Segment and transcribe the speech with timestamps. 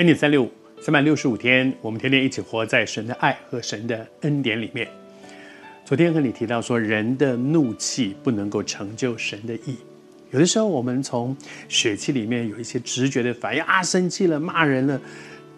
[0.00, 4.88] 恩典三六五，三百六十五天，我们天天一起活在神的爱和神的恩典里面。
[5.84, 9.76] 昨天和你提到说，人的怒气不能够成就神的义。
[10.30, 11.36] 有的时候，我们从
[11.68, 14.98] 血气里面有一些直觉的反应啊，生气了，骂人了，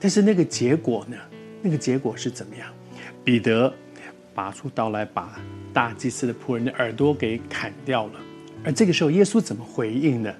[0.00, 1.16] 但是那个结果呢？
[1.62, 2.66] 那个结果是怎么样？
[3.22, 3.72] 彼得
[4.34, 5.40] 拔出刀来，把
[5.72, 8.14] 大祭司的仆人的耳朵给砍掉了。
[8.64, 10.34] 而这个时候，耶稣怎么回应呢？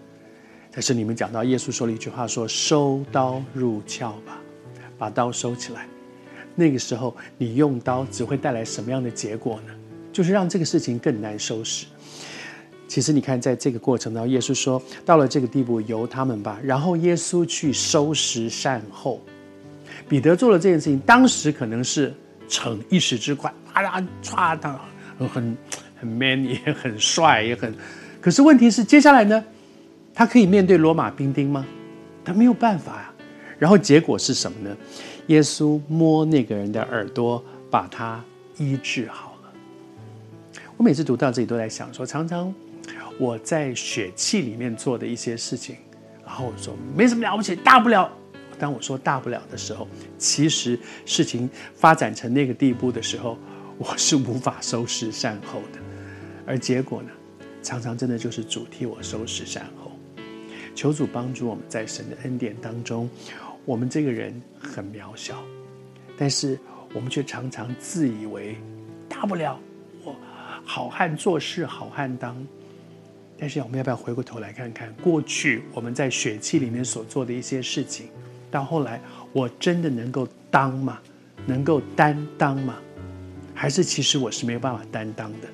[0.75, 4.41] 在这里面讲到，耶稣说了一句话说：“收刀入鞘吧，
[4.97, 5.87] 把刀收起来。”
[6.57, 9.75] 那个时候，你用刀只会带来什么样的结果呢？
[10.15, 11.85] 就是让这个事情更难收拾。
[12.89, 16.59] 其实你看，在这个过程当中，耶稣说到了这个地步，由他们吧。
[16.63, 19.21] 然后耶稣去收拾善后，
[20.09, 22.15] 彼得做了这件事情，当时可能是
[22.49, 24.81] 逞一时之快，啊呀，唰，他
[25.19, 25.57] 很
[26.01, 27.75] 很 man，也很帅，也很。
[28.23, 29.43] 可是问题是，接下来呢，
[30.15, 31.67] 他可以面对罗马兵丁吗？
[32.25, 33.13] 他没有办法呀。
[33.59, 34.77] 然后结果是什么呢？
[35.29, 38.23] 耶稣摸那个人的耳朵，把他
[38.59, 39.53] 医治好了。
[40.77, 42.53] 我每次读到这里，都在想说，常常。
[43.19, 45.77] 我在血气里面做的一些事情，
[46.25, 48.11] 然后我说没什么了不起，大不了。
[48.59, 49.87] 当我说大不了的时候，
[50.19, 53.39] 其实事情发展成那个地步的时候，
[53.79, 55.79] 我是无法收拾善后的。
[56.47, 57.11] 而结果呢，
[57.63, 59.92] 常常真的就是主替我收拾善后。
[60.75, 63.09] 求主帮助我们在神的恩典当中，
[63.65, 65.43] 我们这个人很渺小，
[66.17, 66.59] 但是
[66.95, 68.57] 我们却常常自以为
[69.09, 69.59] 大不了，
[70.05, 70.17] 我
[70.65, 72.47] 好汉做事好汉当。
[73.39, 78.07] 但是我们要不要回过头来看看过去我们在血气里面所做的一些事情？
[78.51, 79.01] 到后来
[79.33, 81.01] 我真的能够当吗？
[81.47, 82.77] 能够担当吗？
[83.55, 85.49] 还是其实我是没有办法担当的？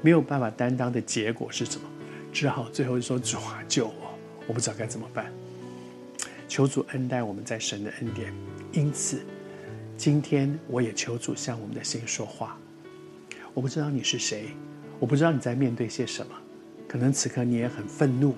[0.00, 1.86] 没有办法担当的结果是什么？
[2.32, 4.07] 只好最后说主啊救我！
[4.48, 5.32] 我不知道该怎么办。
[6.48, 8.34] 求主恩待我们在神的恩典。
[8.72, 9.20] 因此，
[9.96, 12.58] 今天我也求主向我们的心说话。
[13.54, 14.48] 我不知道你是谁，
[14.98, 16.32] 我不知道你在面对些什么。
[16.88, 18.34] 可能此刻你也很愤怒，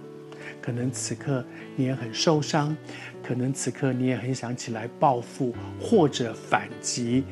[0.61, 1.45] 可能此刻
[1.77, 2.77] 你也很受伤，
[3.23, 7.25] 可能此刻你也很想起来报复或者反击。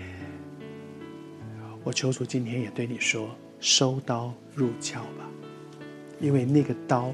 [1.82, 5.28] 我求主今天也对你说：收刀入鞘吧，
[6.20, 7.12] 因为那个刀，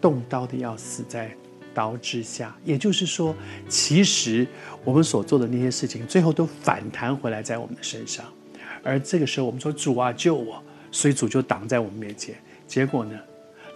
[0.00, 1.30] 动刀的要死在
[1.74, 2.56] 刀之下。
[2.64, 3.34] 也就是说，
[3.68, 4.46] 其实
[4.84, 8.24] 我们所做的那些事情，最后都反弹回来在我们的身上。
[8.82, 12.34] 而这个时候，我们说主啊救我，所以主就挡在我们面前。
[12.66, 13.18] 结果呢？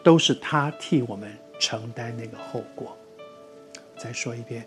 [0.02, 2.96] 都是他替我们承担那个后果。
[3.98, 4.64] 再说一遍，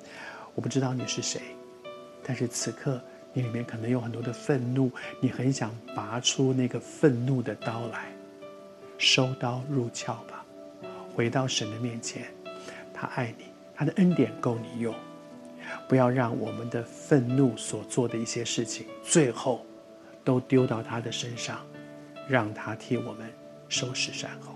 [0.53, 1.41] 我不知道你是谁，
[2.23, 3.01] 但是此刻
[3.33, 8.15] 你里面可能有很多的愤怒，你很想拔出那个愤怒的刀来，
[8.99, 10.42] 收刀入鞘吧，
[11.16, 12.25] 回到神的面前，
[12.94, 14.94] 他爱你，他的恩典够你用，
[15.88, 19.66] 不要让我们的愤怒所做的一些事情，最后
[20.24, 21.59] 都丢到他的身上，
[22.28, 23.31] 让他替我们
[23.69, 24.56] 收拾善后。